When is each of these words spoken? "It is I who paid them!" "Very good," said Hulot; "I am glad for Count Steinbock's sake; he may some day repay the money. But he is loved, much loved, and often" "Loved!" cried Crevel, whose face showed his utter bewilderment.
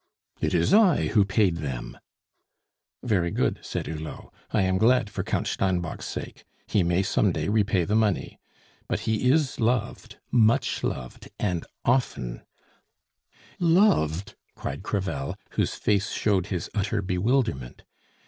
"It 0.39 0.55
is 0.55 0.73
I 0.73 1.09
who 1.09 1.23
paid 1.25 1.57
them!" 1.57 1.95
"Very 3.03 3.29
good," 3.29 3.59
said 3.61 3.85
Hulot; 3.85 4.33
"I 4.49 4.63
am 4.63 4.79
glad 4.79 5.11
for 5.11 5.21
Count 5.21 5.45
Steinbock's 5.45 6.07
sake; 6.07 6.43
he 6.65 6.81
may 6.81 7.03
some 7.03 7.31
day 7.31 7.49
repay 7.49 7.83
the 7.83 7.93
money. 7.95 8.39
But 8.87 9.01
he 9.01 9.29
is 9.29 9.59
loved, 9.59 10.17
much 10.31 10.83
loved, 10.83 11.29
and 11.37 11.67
often" 11.85 12.41
"Loved!" 13.59 14.33
cried 14.55 14.81
Crevel, 14.81 15.35
whose 15.51 15.75
face 15.75 16.09
showed 16.09 16.47
his 16.47 16.67
utter 16.73 17.03
bewilderment. 17.03 17.83